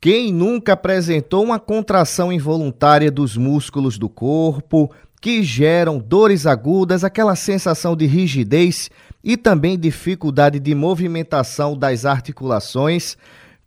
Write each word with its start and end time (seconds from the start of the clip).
Quem 0.00 0.32
nunca 0.32 0.72
apresentou 0.72 1.44
uma 1.44 1.58
contração 1.58 2.32
involuntária 2.32 3.10
dos 3.10 3.36
músculos 3.36 3.98
do 3.98 4.08
corpo, 4.08 4.90
que 5.20 5.42
geram 5.42 5.98
dores 5.98 6.46
agudas, 6.46 7.04
aquela 7.04 7.36
sensação 7.36 7.94
de 7.94 8.06
rigidez 8.06 8.90
e 9.22 9.36
também 9.36 9.78
dificuldade 9.78 10.58
de 10.58 10.74
movimentação 10.74 11.76
das 11.76 12.06
articulações? 12.06 13.18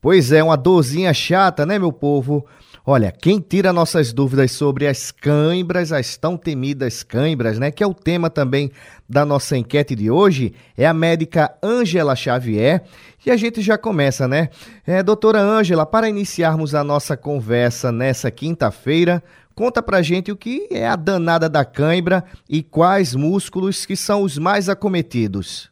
Pois 0.02 0.32
é, 0.32 0.44
uma 0.44 0.58
dorzinha 0.58 1.14
chata, 1.14 1.68
né, 1.68 1.78
meu 1.78 1.92
povo? 1.92 2.44
Olha, 2.86 3.14
quem 3.14 3.40
tira 3.40 3.72
nossas 3.72 4.12
dúvidas 4.12 4.52
sobre 4.52 4.86
as 4.88 5.10
cãibras, 5.10 5.94
as 5.94 6.18
tão 6.18 6.36
temidas 6.36 7.02
cãibras, 7.02 7.58
né, 7.58 7.72
que 7.72 7.82
é 7.82 7.88
o 7.88 7.94
tema 7.94 8.30
também 8.30 8.70
da 9.08 9.26
nossa 9.26 9.56
enquete 9.56 9.96
de 9.96 10.12
hoje, 10.12 10.54
é 10.78 10.86
a 10.86 10.94
médica 10.94 11.56
Ângela 11.64 12.14
Xavier. 12.14 12.84
E 13.26 13.32
a 13.32 13.38
gente 13.38 13.62
já 13.62 13.78
começa, 13.78 14.28
né? 14.28 14.50
É, 14.86 15.02
doutora 15.02 15.40
Ângela, 15.40 15.86
para 15.86 16.10
iniciarmos 16.10 16.76
a 16.76 16.84
nossa 16.84 17.16
conversa 17.16 17.90
nessa 17.90 18.30
quinta-feira, 18.30 19.24
conta 19.56 19.82
pra 19.82 20.02
gente 20.02 20.30
o 20.30 20.36
que 20.36 20.68
é 20.70 20.86
a 20.86 20.98
danada 20.98 21.48
da 21.48 21.64
cãibra 21.64 22.22
e 22.50 22.62
quais 22.62 23.16
músculos 23.16 23.86
que 23.86 23.96
são 23.96 24.24
os 24.24 24.38
mais 24.38 24.68
acometidos. 24.68 25.72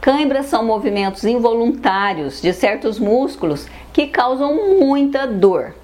Cãibras 0.00 0.46
são 0.46 0.64
movimentos 0.64 1.22
involuntários 1.22 2.42
de 2.42 2.52
certos 2.52 2.98
músculos 2.98 3.68
que 3.92 4.08
causam 4.08 4.80
muita 4.80 5.28
dor. 5.28 5.74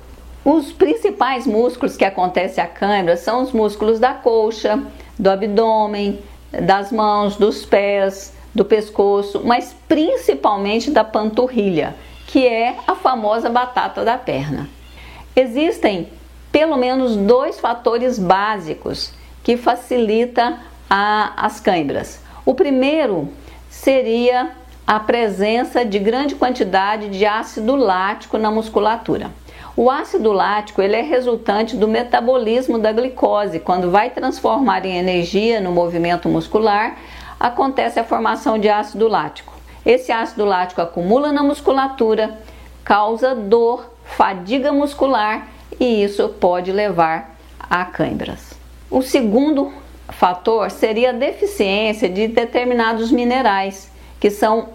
Os 0.48 0.70
principais 0.70 1.44
músculos 1.44 1.96
que 1.96 2.04
acontecem 2.04 2.62
a 2.62 2.68
câimbra 2.68 3.16
são 3.16 3.42
os 3.42 3.50
músculos 3.50 3.98
da 3.98 4.14
coxa, 4.14 4.80
do 5.18 5.28
abdômen, 5.28 6.20
das 6.52 6.92
mãos, 6.92 7.34
dos 7.34 7.66
pés, 7.66 8.32
do 8.54 8.64
pescoço, 8.64 9.42
mas 9.44 9.74
principalmente 9.88 10.88
da 10.92 11.02
panturrilha, 11.02 11.96
que 12.28 12.46
é 12.46 12.76
a 12.86 12.94
famosa 12.94 13.50
batata 13.50 14.04
da 14.04 14.16
perna. 14.16 14.68
Existem 15.34 16.08
pelo 16.52 16.76
menos 16.76 17.16
dois 17.16 17.58
fatores 17.58 18.16
básicos 18.16 19.12
que 19.42 19.56
facilitam 19.56 20.60
as 20.88 21.58
câimbras. 21.58 22.20
O 22.44 22.54
primeiro 22.54 23.28
seria 23.68 24.52
a 24.86 25.00
presença 25.00 25.84
de 25.84 25.98
grande 25.98 26.36
quantidade 26.36 27.08
de 27.08 27.26
ácido 27.26 27.74
lático 27.74 28.38
na 28.38 28.48
musculatura. 28.48 29.32
O 29.76 29.90
ácido 29.90 30.32
lático 30.32 30.80
ele 30.80 30.96
é 30.96 31.02
resultante 31.02 31.76
do 31.76 31.86
metabolismo 31.86 32.78
da 32.78 32.92
glicose. 32.92 33.60
Quando 33.60 33.90
vai 33.90 34.08
transformar 34.08 34.86
em 34.86 34.96
energia 34.96 35.60
no 35.60 35.70
movimento 35.70 36.30
muscular, 36.30 36.96
acontece 37.38 38.00
a 38.00 38.04
formação 38.04 38.58
de 38.58 38.70
ácido 38.70 39.06
lático. 39.06 39.52
Esse 39.84 40.10
ácido 40.10 40.46
lático 40.46 40.80
acumula 40.80 41.30
na 41.30 41.42
musculatura, 41.42 42.38
causa 42.82 43.34
dor, 43.34 43.92
fadiga 44.02 44.72
muscular 44.72 45.46
e 45.78 46.02
isso 46.02 46.26
pode 46.40 46.72
levar 46.72 47.36
a 47.60 47.84
câimbras. 47.84 48.54
O 48.90 49.02
segundo 49.02 49.70
fator 50.08 50.70
seria 50.70 51.10
a 51.10 51.12
deficiência 51.12 52.08
de 52.08 52.28
determinados 52.28 53.12
minerais 53.12 53.92
que 54.18 54.30
são 54.30 54.70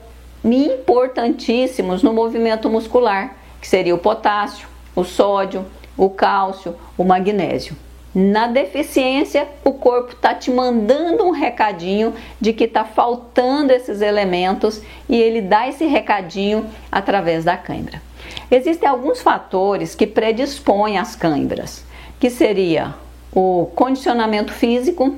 importantíssimos 0.45 2.03
no 2.03 2.13
movimento 2.13 2.69
muscular, 2.69 3.35
que 3.59 3.67
seria 3.67 3.95
o 3.95 3.97
potássio, 3.97 4.70
o 4.95 5.03
sódio, 5.03 5.65
o 5.97 6.09
cálcio, 6.09 6.75
o 6.97 7.03
magnésio. 7.03 7.75
Na 8.13 8.47
deficiência, 8.47 9.47
o 9.63 9.71
corpo 9.71 10.13
está 10.13 10.35
te 10.35 10.51
mandando 10.51 11.23
um 11.23 11.31
recadinho 11.31 12.13
de 12.41 12.51
que 12.51 12.65
está 12.65 12.83
faltando 12.83 13.71
esses 13.71 14.01
elementos 14.01 14.81
e 15.07 15.15
ele 15.15 15.41
dá 15.41 15.67
esse 15.67 15.85
recadinho 15.85 16.65
através 16.91 17.45
da 17.45 17.55
cãibra. 17.55 18.01
Existem 18.49 18.87
alguns 18.87 19.21
fatores 19.21 19.95
que 19.95 20.05
predispõem 20.05 20.97
às 20.97 21.15
cãibras, 21.15 21.85
que 22.19 22.29
seria 22.29 22.93
o 23.33 23.71
condicionamento 23.73 24.51
físico, 24.51 25.15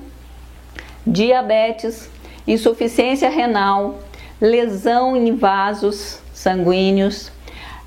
diabetes, 1.05 2.07
insuficiência 2.47 3.29
renal, 3.29 3.99
lesão 4.39 5.17
em 5.17 5.35
vasos 5.35 6.19
sanguíneos, 6.31 7.31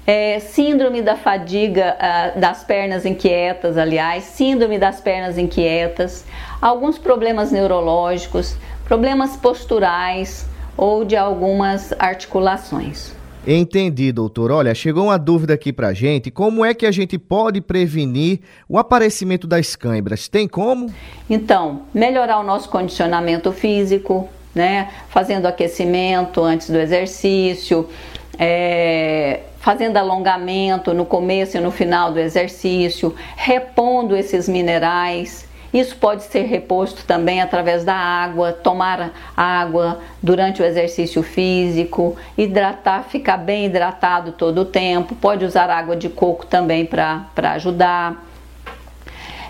é, 0.06 0.39
síndrome 0.39 1.03
da 1.03 1.17
fadiga 1.17 1.97
uh, 1.97 2.41
das 2.41 2.62
pernas 2.62 3.05
inquietas, 3.05 3.77
aliás, 3.77 4.25
síndrome 4.25 4.78
das 4.78 5.00
pernas 5.00 5.37
inquietas, 5.37 6.25
alguns 6.62 6.97
problemas 6.97 7.50
neurológicos, 7.50 8.56
problemas 8.84 9.37
posturais 9.37 10.47
ou 10.77 11.05
de 11.05 11.17
algumas 11.17 11.93
articulações. 11.99 13.17
Entendi, 13.47 14.11
doutor. 14.11 14.50
Olha, 14.50 14.75
chegou 14.75 15.05
uma 15.05 15.17
dúvida 15.17 15.55
aqui 15.55 15.72
pra 15.72 15.93
gente. 15.93 16.33
Como 16.33 16.65
é 16.65 16.75
que 16.75 16.84
a 16.84 16.91
gente 16.91 17.17
pode 17.17 17.61
prevenir 17.61 18.41
o 18.69 18.77
aparecimento 18.77 19.47
das 19.47 19.77
câimbras? 19.77 20.27
Tem 20.27 20.49
como? 20.49 20.93
Então, 21.31 21.83
melhorar 21.94 22.41
o 22.41 22.43
nosso 22.43 22.69
condicionamento 22.69 23.53
físico, 23.53 24.28
né? 24.53 24.91
Fazendo 25.09 25.47
aquecimento 25.47 26.43
antes 26.43 26.69
do 26.69 26.77
exercício, 26.77 27.88
é, 28.37 29.43
fazendo 29.66 29.97
alongamento 29.97 30.94
no 30.94 31.04
começo 31.04 31.56
e 31.56 31.60
no 31.60 31.72
final 31.72 32.12
do 32.12 32.21
exercício, 32.21 33.12
repondo 33.34 34.16
esses 34.16 34.49
minerais. 34.49 35.44
Isso 35.75 35.97
pode 35.97 36.22
ser 36.22 36.43
reposto 36.43 37.04
também 37.04 37.43
através 37.43 37.84
da 37.84 37.93
água, 37.93 38.53
tomar 38.53 39.10
água 39.37 39.99
durante 40.22 40.62
o 40.62 40.65
exercício 40.65 41.21
físico, 41.21 42.16
hidratar, 42.38 43.06
ficar 43.09 43.38
bem 43.38 43.66
hidratado 43.66 44.31
todo 44.31 44.60
o 44.60 44.65
tempo. 44.65 45.16
Pode 45.16 45.44
usar 45.44 45.69
água 45.69 45.97
de 45.97 46.09
coco 46.09 46.47
também 46.47 46.87
para 46.87 47.26
ajudar. 47.55 48.25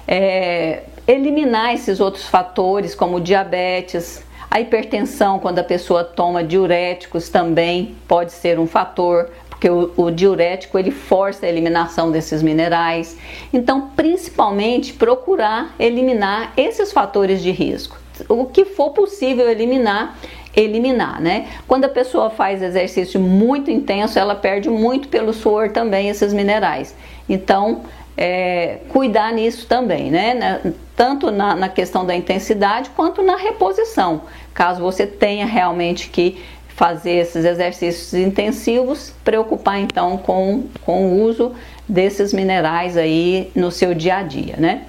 É, 0.08 0.84
eliminar 1.06 1.74
esses 1.74 2.00
outros 2.00 2.26
fatores, 2.26 2.94
como 2.94 3.20
diabetes, 3.20 4.24
a 4.50 4.60
hipertensão, 4.60 5.38
quando 5.38 5.58
a 5.58 5.64
pessoa 5.64 6.02
toma 6.02 6.42
diuréticos, 6.42 7.28
também 7.28 7.94
pode 8.08 8.32
ser 8.32 8.58
um 8.58 8.66
fator 8.66 9.28
porque 9.56 9.70
o, 9.70 9.90
o, 9.96 10.10
diurético 10.10 10.78
ele 10.78 10.90
força 10.90 11.46
a 11.46 11.48
eliminação 11.48 12.10
desses 12.10 12.42
minerais. 12.42 13.16
Então, 13.52 13.90
principalmente 13.96 14.92
procurar 14.92 15.74
eliminar 15.78 16.52
esses 16.58 16.92
fatores 16.92 17.42
de 17.42 17.50
risco. 17.50 17.96
O 18.28 18.44
que 18.44 18.66
for 18.66 18.90
possível 18.90 19.50
eliminar, 19.50 20.18
eliminar, 20.54 21.20
né? 21.22 21.48
Quando 21.66 21.86
a 21.86 21.88
pessoa 21.88 22.28
faz 22.28 22.62
exercício 22.62 23.18
muito 23.18 23.70
intenso, 23.70 24.18
ela 24.18 24.34
perde 24.34 24.68
muito 24.68 25.08
pelo 25.08 25.32
suor 25.32 25.70
também 25.70 26.10
esses 26.10 26.34
minerais. 26.34 26.94
Então, 27.26 27.80
é, 28.16 28.78
cuidar 28.90 29.32
nisso 29.32 29.66
também, 29.66 30.10
né? 30.10 30.60
Tanto 30.94 31.30
na, 31.30 31.54
na 31.54 31.68
questão 31.68 32.04
da 32.04 32.14
intensidade 32.14 32.90
quanto 32.90 33.22
na 33.22 33.36
reposição, 33.36 34.22
caso 34.54 34.82
você 34.82 35.06
tenha 35.06 35.44
realmente 35.44 36.08
que 36.08 36.42
fazer 36.76 37.12
esses 37.12 37.42
exercícios 37.42 38.12
intensivos, 38.12 39.12
preocupar 39.24 39.80
então 39.80 40.18
com, 40.18 40.64
com 40.84 41.06
o 41.06 41.22
uso 41.22 41.54
desses 41.88 42.34
minerais 42.34 42.98
aí 42.98 43.50
no 43.54 43.70
seu 43.70 43.94
dia 43.94 44.18
a 44.18 44.22
dia, 44.22 44.56
né? 44.58 44.84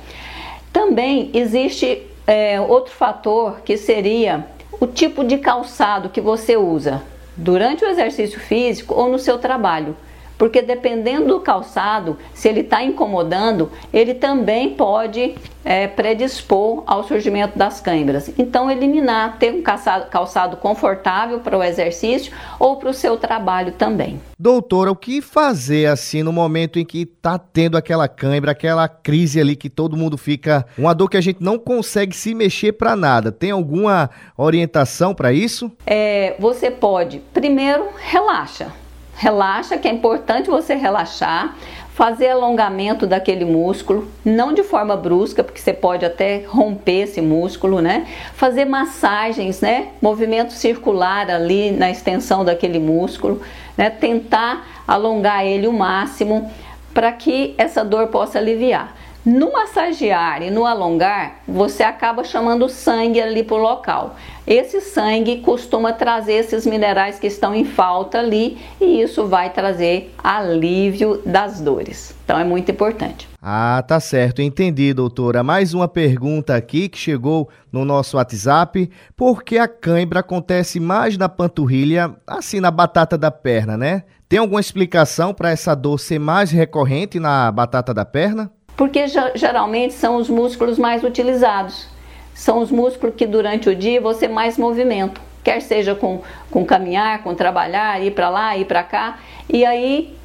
Também 0.74 1.32
existe 1.34 2.02
é, 2.28 2.60
outro 2.60 2.94
fator 2.94 3.62
que 3.62 3.78
seria 3.78 4.46
o 4.82 4.86
tipo 4.86 5.24
de 5.24 5.38
calçado 5.38 6.10
que 6.10 6.20
você 6.20 6.58
usa 6.58 7.02
durante 7.38 7.86
o 7.86 7.88
exercício 7.88 8.38
físico 8.38 8.94
ou 8.94 9.10
no 9.10 9.18
seu 9.18 9.38
trabalho 9.38 9.96
porque 10.38 10.62
dependendo 10.62 11.28
do 11.28 11.40
calçado, 11.40 12.18
se 12.34 12.48
ele 12.48 12.62
está 12.62 12.84
incomodando, 12.84 13.72
ele 13.92 14.14
também 14.14 14.72
pode 14.76 15.36
é, 15.66 15.86
predispor 15.86 16.84
ao 16.86 17.04
surgimento 17.04 17.58
das 17.58 17.82
câimbras. 17.82 18.32
Então, 18.38 18.72
eliminar, 18.72 19.38
ter 19.38 19.54
um 19.54 19.62
calçado, 19.62 20.10
calçado 20.10 20.58
confortável 20.58 21.40
para 21.40 21.58
o 21.58 21.64
exercício 21.64 22.32
ou 22.58 22.78
para 22.78 22.90
o 22.90 22.94
seu 22.94 23.18
trabalho 23.18 23.74
também. 23.74 24.22
Doutora, 24.40 24.92
o 24.92 24.96
que 24.96 25.22
fazer 25.22 25.88
assim 25.88 26.24
no 26.24 26.32
momento 26.32 26.80
em 26.80 26.86
que 26.86 27.02
está 27.02 27.38
tendo 27.38 27.76
aquela 27.76 28.08
câimbra, 28.08 28.52
aquela 28.52 28.88
crise 28.88 29.42
ali 29.42 29.56
que 29.56 29.70
todo 29.70 29.98
mundo 29.98 30.18
fica, 30.18 30.66
uma 30.78 30.94
dor 30.94 31.10
que 31.10 31.18
a 31.18 31.22
gente 31.22 31.44
não 31.44 31.60
consegue 31.60 32.16
se 32.16 32.34
mexer 32.34 32.74
para 32.74 32.96
nada? 32.96 33.32
Tem 33.32 33.52
alguma 33.52 34.10
orientação 34.38 35.14
para 35.14 35.34
isso? 35.34 35.72
É, 35.86 36.36
você 36.40 36.72
pode, 36.72 37.20
primeiro, 37.34 37.88
relaxa 37.98 38.72
Relaxa, 39.18 39.78
que 39.78 39.88
é 39.88 39.92
importante 39.92 40.48
você 40.48 40.76
relaxar, 40.76 41.56
fazer 41.98 42.30
alongamento 42.30 43.08
daquele 43.08 43.44
músculo, 43.44 44.08
não 44.24 44.54
de 44.54 44.62
forma 44.62 44.96
brusca, 44.96 45.44
porque 45.44 45.60
você 45.60 45.74
pode 45.74 46.06
até 46.06 46.44
romper 46.48 47.02
esse 47.02 47.20
músculo, 47.20 47.82
né? 47.82 48.06
Fazer 48.36 48.66
massagens, 48.66 49.60
né? 49.60 49.88
Movimento 50.00 50.54
circular 50.54 51.32
ali 51.32 51.72
na 51.72 51.90
extensão 51.90 52.46
daquele 52.46 52.78
músculo, 52.78 53.42
né? 53.76 53.90
Tentar 53.90 54.84
alongar 54.88 55.44
ele 55.44 55.66
o 55.66 55.74
máximo 55.74 56.52
para 56.94 57.12
que 57.12 57.56
essa 57.58 57.84
dor 57.84 58.08
possa 58.10 58.38
aliviar. 58.38 58.96
No 59.28 59.52
massagear 59.52 60.42
e 60.42 60.50
no 60.50 60.66
alongar, 60.66 61.42
você 61.46 61.84
acaba 61.84 62.24
chamando 62.24 62.70
sangue 62.70 63.20
ali 63.20 63.44
para 63.44 63.58
o 63.58 63.60
local. 63.60 64.16
Esse 64.48 64.80
sangue 64.80 65.42
costuma 65.42 65.92
trazer 65.92 66.32
esses 66.32 66.66
minerais 66.66 67.20
que 67.20 67.28
estão 67.28 67.54
em 67.54 67.66
falta 67.66 68.20
ali 68.20 68.58
e 68.80 69.02
isso 69.02 69.28
vai 69.28 69.50
trazer 69.50 70.16
alívio 70.24 71.22
das 71.26 71.60
dores. 71.60 72.16
Então 72.24 72.40
é 72.40 72.46
muito 72.46 72.72
importante. 72.72 73.28
Ah, 73.42 73.84
tá 73.86 74.00
certo, 74.00 74.42
entendi, 74.42 74.94
doutora. 74.94 75.44
Mais 75.44 75.74
uma 75.74 75.90
pergunta 75.90 76.56
aqui 76.56 76.88
que 76.88 76.98
chegou 76.98 77.50
no 77.70 77.84
nosso 77.84 78.16
WhatsApp. 78.16 78.90
Por 79.14 79.44
que 79.44 79.58
a 79.58 79.68
cãibra 79.68 80.22
acontece 80.22 80.80
mais 80.80 81.18
na 81.18 81.28
panturrilha, 81.28 82.16
assim 82.26 82.62
na 82.62 82.72
batata 82.72 83.18
da 83.18 83.30
perna, 83.30 83.76
né? 83.76 84.04
Tem 84.30 84.40
alguma 84.40 84.62
explicação 84.62 85.34
para 85.34 85.52
essa 85.52 85.76
dor 85.76 86.00
ser 86.00 86.18
mais 86.18 86.50
recorrente 86.50 87.20
na 87.20 87.52
batata 87.52 87.94
da 87.94 88.06
perna? 88.06 88.50
Porque 88.78 89.06
geralmente 89.36 89.96
são 89.96 90.16
os 90.16 90.30
músculos 90.30 90.78
mais 90.78 91.04
utilizados. 91.04 91.88
São 92.34 92.60
os 92.60 92.70
músculos 92.70 93.16
que 93.16 93.26
durante 93.26 93.68
o 93.68 93.76
dia 93.76 94.00
você 94.00 94.28
mais 94.28 94.58
movimenta, 94.60 95.20
quer 95.44 95.60
seja 95.60 95.96
com, 95.96 96.22
com 96.52 96.64
caminhar, 96.64 97.24
com 97.24 97.34
trabalhar, 97.34 98.00
ir 98.02 98.12
para 98.12 98.30
lá, 98.30 98.56
ir 98.56 98.66
para 98.66 98.84
cá, 98.84 99.18
e 99.50 99.66
aí 99.66 100.16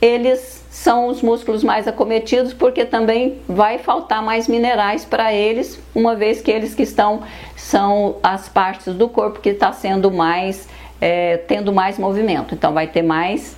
eles 0.00 0.64
são 0.70 1.08
os 1.08 1.20
músculos 1.20 1.64
mais 1.64 1.86
acometidos 1.88 2.52
porque 2.54 2.84
também 2.84 3.38
vai 3.48 3.78
faltar 3.78 4.22
mais 4.22 4.46
minerais 4.46 5.04
para 5.04 5.32
eles, 5.32 5.80
uma 5.94 6.14
vez 6.14 6.40
que 6.40 6.50
eles 6.50 6.74
que 6.74 6.82
estão 6.82 7.22
são 7.56 8.16
as 8.22 8.48
partes 8.48 8.94
do 8.94 9.08
corpo 9.08 9.40
que 9.40 9.50
está 9.50 9.72
sendo 9.72 10.10
mais 10.10 10.68
é, 11.00 11.36
tendo 11.36 11.72
mais 11.72 11.98
movimento, 11.98 12.54
então 12.54 12.72
vai 12.72 12.86
ter 12.86 13.02
mais 13.02 13.56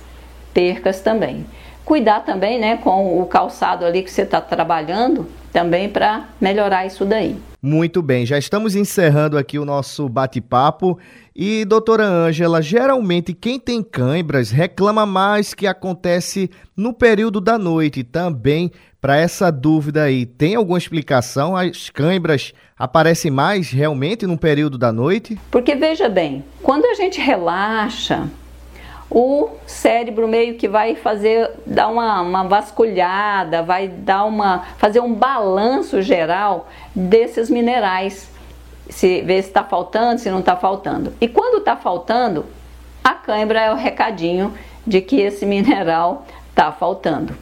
percas 0.53 1.01
também. 1.01 1.45
Cuidar 1.85 2.21
também, 2.21 2.59
né, 2.59 2.77
com 2.77 3.21
o 3.21 3.25
calçado 3.27 3.85
ali 3.85 4.01
que 4.01 4.11
você 4.11 4.23
está 4.23 4.41
trabalhando, 4.41 5.27
também 5.53 5.87
para 5.87 6.25
melhorar 6.41 6.85
isso 6.85 7.05
daí. 7.05 7.37
Muito 7.61 8.01
bem, 8.01 8.25
já 8.25 8.37
estamos 8.37 8.75
encerrando 8.75 9.37
aqui 9.37 9.57
o 9.57 9.65
nosso 9.65 10.09
bate-papo. 10.09 10.99
E, 11.35 11.65
doutora 11.65 12.03
Ângela, 12.03 12.61
geralmente 12.61 13.33
quem 13.33 13.59
tem 13.59 13.83
cãibras 13.83 14.51
reclama 14.51 15.05
mais 15.05 15.53
que 15.53 15.65
acontece 15.67 16.49
no 16.75 16.93
período 16.93 17.41
da 17.41 17.57
noite. 17.57 18.03
Também, 18.03 18.71
para 19.01 19.17
essa 19.17 19.51
dúvida 19.51 20.03
aí, 20.03 20.25
tem 20.25 20.55
alguma 20.55 20.77
explicação? 20.77 21.55
As 21.55 21.89
cãibras 21.89 22.53
aparecem 22.77 23.31
mais 23.31 23.69
realmente 23.69 24.27
no 24.27 24.37
período 24.37 24.77
da 24.77 24.91
noite? 24.91 25.37
Porque, 25.49 25.75
veja 25.75 26.07
bem, 26.07 26.43
quando 26.61 26.85
a 26.85 26.93
gente 26.93 27.19
relaxa, 27.19 28.27
o 29.09 29.49
cérebro 29.67 30.27
meio 30.27 30.55
que 30.55 30.67
vai 30.67 30.95
fazer 30.95 31.51
dar 31.65 31.87
uma, 31.87 32.21
uma 32.21 32.43
vasculhada, 32.43 33.61
vai 33.61 33.87
dar 33.87 34.25
uma 34.25 34.65
fazer 34.77 34.99
um 34.99 35.13
balanço 35.13 36.01
geral 36.01 36.67
desses 36.93 37.49
minerais, 37.49 38.29
se 38.89 39.21
ver 39.21 39.41
se 39.43 39.49
está 39.49 39.63
faltando, 39.63 40.19
se 40.19 40.29
não 40.29 40.39
está 40.39 40.55
faltando. 40.55 41.13
E 41.21 41.27
quando 41.27 41.59
está 41.59 41.75
faltando, 41.75 42.45
a 43.03 43.13
cãibra 43.13 43.59
é 43.61 43.71
o 43.71 43.75
recadinho 43.75 44.53
de 44.85 45.01
que 45.01 45.21
esse 45.21 45.45
mineral 45.47 46.25
está 46.49 46.71
faltando. 46.71 47.35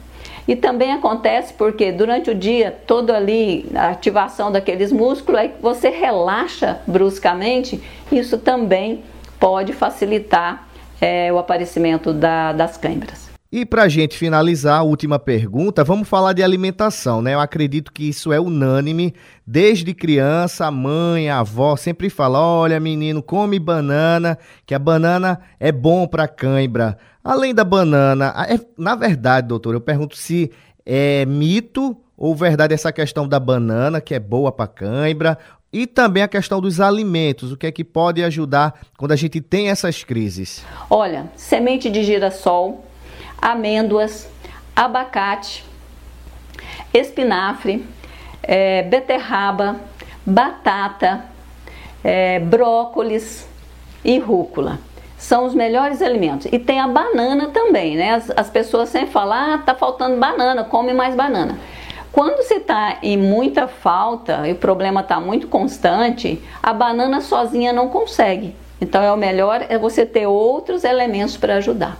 E 0.46 0.54
também 0.54 0.92
acontece 0.92 1.54
porque 1.54 1.90
durante 1.90 2.30
o 2.30 2.34
dia, 2.34 2.70
todo 2.86 3.10
ali, 3.10 3.66
a 3.74 3.88
ativação 3.88 4.52
daqueles 4.52 4.92
músculos, 4.92 5.40
aí 5.40 5.54
você 5.58 5.88
relaxa 5.88 6.80
bruscamente, 6.86 7.82
isso 8.12 8.36
também 8.36 9.02
pode 9.40 9.72
facilitar 9.72 10.68
é, 11.04 11.30
o 11.30 11.36
aparecimento 11.38 12.14
da, 12.14 12.52
das 12.52 12.78
câimbras. 12.78 13.28
E 13.52 13.64
para 13.64 13.82
a 13.82 13.88
gente 13.88 14.16
finalizar, 14.16 14.80
a 14.80 14.82
última 14.82 15.18
pergunta, 15.18 15.84
vamos 15.84 16.08
falar 16.08 16.32
de 16.32 16.42
alimentação, 16.42 17.20
né? 17.22 17.34
Eu 17.34 17.40
acredito 17.40 17.92
que 17.92 18.08
isso 18.08 18.32
é 18.32 18.40
unânime. 18.40 19.14
Desde 19.46 19.94
criança, 19.94 20.66
a 20.66 20.70
mãe, 20.70 21.28
a 21.28 21.40
avó 21.40 21.76
sempre 21.76 22.08
fala: 22.08 22.40
olha, 22.40 22.80
menino, 22.80 23.22
come 23.22 23.60
banana, 23.60 24.38
que 24.66 24.74
a 24.74 24.78
banana 24.78 25.40
é 25.60 25.70
bom 25.70 26.06
para 26.06 26.26
cãibra. 26.26 26.98
Além 27.22 27.54
da 27.54 27.64
banana, 27.64 28.34
é, 28.48 28.58
na 28.76 28.96
verdade, 28.96 29.46
doutor, 29.46 29.74
eu 29.74 29.80
pergunto 29.80 30.16
se 30.16 30.50
é 30.84 31.24
mito 31.26 31.96
ou 32.16 32.34
verdade 32.34 32.74
essa 32.74 32.92
questão 32.92 33.28
da 33.28 33.38
banana, 33.38 34.00
que 34.00 34.14
é 34.14 34.18
boa 34.18 34.50
para 34.50 34.66
cãibra, 34.66 35.38
e 35.74 35.88
também 35.88 36.22
a 36.22 36.28
questão 36.28 36.60
dos 36.60 36.80
alimentos, 36.80 37.50
o 37.50 37.56
que 37.56 37.66
é 37.66 37.72
que 37.72 37.82
pode 37.82 38.22
ajudar 38.22 38.80
quando 38.96 39.10
a 39.10 39.16
gente 39.16 39.40
tem 39.40 39.70
essas 39.70 40.04
crises? 40.04 40.64
Olha, 40.88 41.26
semente 41.34 41.90
de 41.90 42.04
girassol, 42.04 42.84
amêndoas, 43.42 44.28
abacate, 44.76 45.64
espinafre, 46.92 47.84
é, 48.40 48.84
beterraba, 48.84 49.80
batata, 50.24 51.24
é, 52.04 52.38
brócolis 52.38 53.44
e 54.04 54.16
rúcula. 54.20 54.78
São 55.18 55.44
os 55.44 55.56
melhores 55.56 56.00
alimentos. 56.00 56.46
E 56.52 56.58
tem 56.58 56.78
a 56.78 56.86
banana 56.86 57.48
também, 57.48 57.96
né? 57.96 58.14
As, 58.14 58.30
as 58.36 58.48
pessoas 58.48 58.90
sempre 58.90 59.10
falam, 59.10 59.54
ah, 59.54 59.58
tá 59.58 59.74
faltando 59.74 60.20
banana, 60.20 60.62
come 60.62 60.92
mais 60.92 61.16
banana. 61.16 61.58
Quando 62.14 62.36
você 62.36 62.58
está 62.58 62.98
em 63.02 63.16
muita 63.16 63.66
falta 63.66 64.46
e 64.46 64.52
o 64.52 64.54
problema 64.54 65.00
está 65.00 65.18
muito 65.18 65.48
constante, 65.48 66.40
a 66.62 66.72
banana 66.72 67.20
sozinha 67.20 67.72
não 67.72 67.88
consegue. 67.88 68.54
Então 68.80 69.02
é 69.02 69.10
o 69.10 69.16
melhor 69.16 69.66
é 69.68 69.76
você 69.76 70.06
ter 70.06 70.24
outros 70.28 70.84
elementos 70.84 71.36
para 71.36 71.56
ajudar. 71.56 71.98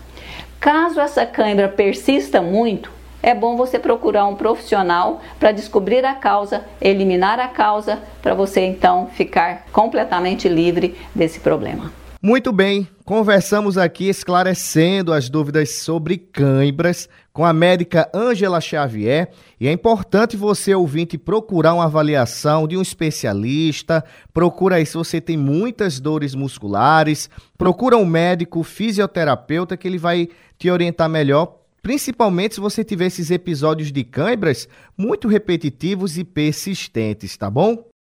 Caso 0.60 1.00
essa 1.00 1.26
cãibra 1.26 1.68
persista 1.68 2.40
muito, 2.40 2.92
é 3.20 3.34
bom 3.34 3.56
você 3.56 3.76
procurar 3.76 4.26
um 4.26 4.36
profissional 4.36 5.20
para 5.40 5.50
descobrir 5.50 6.04
a 6.04 6.14
causa, 6.14 6.64
eliminar 6.80 7.40
a 7.40 7.48
causa, 7.48 7.98
para 8.22 8.34
você 8.34 8.60
então 8.60 9.08
ficar 9.14 9.64
completamente 9.72 10.48
livre 10.48 10.96
desse 11.12 11.40
problema. 11.40 12.03
Muito 12.26 12.52
bem, 12.52 12.88
conversamos 13.04 13.76
aqui 13.76 14.08
esclarecendo 14.08 15.12
as 15.12 15.28
dúvidas 15.28 15.72
sobre 15.72 16.16
cãibras 16.16 17.06
com 17.34 17.44
a 17.44 17.52
médica 17.52 18.10
Ângela 18.14 18.62
Xavier. 18.62 19.30
E 19.60 19.68
é 19.68 19.72
importante 19.72 20.34
você 20.34 20.74
ouvinte 20.74 21.18
procurar 21.18 21.74
uma 21.74 21.84
avaliação 21.84 22.66
de 22.66 22.78
um 22.78 22.80
especialista, 22.80 24.02
procura 24.32 24.76
aí 24.76 24.86
se 24.86 24.94
você 24.94 25.20
tem 25.20 25.36
muitas 25.36 26.00
dores 26.00 26.34
musculares, 26.34 27.28
procura 27.58 27.98
um 27.98 28.06
médico 28.06 28.62
fisioterapeuta 28.62 29.76
que 29.76 29.86
ele 29.86 29.98
vai 29.98 30.30
te 30.58 30.70
orientar 30.70 31.10
melhor. 31.10 31.58
Principalmente 31.82 32.54
se 32.54 32.60
você 32.62 32.82
tiver 32.82 33.08
esses 33.08 33.30
episódios 33.30 33.92
de 33.92 34.02
cãibras 34.02 34.66
muito 34.96 35.28
repetitivos 35.28 36.16
e 36.16 36.24
persistentes, 36.24 37.36
tá 37.36 37.50
bom? 37.50 37.84